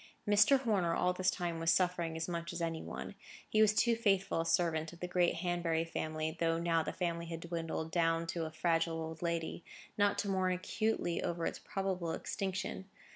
Mr. 0.27 0.61
Horner 0.61 0.95
all 0.95 1.13
this 1.13 1.29
time 1.29 1.59
was 1.59 1.71
suffering 1.71 2.17
as 2.17 2.27
much 2.27 2.51
as 2.53 2.59
any 2.59 2.81
one. 2.81 3.13
He 3.47 3.61
was 3.61 3.71
too 3.75 3.95
faithful 3.95 4.41
a 4.41 4.45
servant 4.47 4.91
of 4.93 4.99
the 4.99 5.07
great 5.07 5.35
Hanbury 5.35 5.85
family, 5.85 6.35
though 6.39 6.57
now 6.57 6.81
the 6.81 6.91
family 6.91 7.27
had 7.27 7.41
dwindled 7.41 7.91
down 7.91 8.25
to 8.33 8.45
a 8.45 8.51
fragile 8.51 8.99
old 8.99 9.21
lady, 9.21 9.63
not 9.99 10.17
to 10.17 10.27
mourn 10.27 10.53
acutely 10.53 11.21
over 11.21 11.45
its 11.45 11.59
probable 11.59 12.13
extinction. 12.13 12.89